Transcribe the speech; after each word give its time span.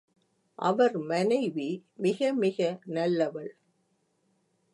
அவர் 0.59 0.97
மனைவி 0.97 1.69
மிக 1.95 2.33
மிக 2.33 2.79
நல்லவள். 2.85 3.51